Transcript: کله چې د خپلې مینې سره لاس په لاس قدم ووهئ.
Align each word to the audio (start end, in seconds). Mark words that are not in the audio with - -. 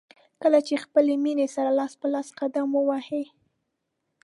کله 0.41 0.59
چې 0.67 0.73
د 0.77 0.81
خپلې 0.83 1.13
مینې 1.23 1.47
سره 1.55 1.69
لاس 1.79 1.93
په 2.01 2.07
لاس 2.13 2.27
قدم 2.39 2.67
ووهئ. 2.73 3.25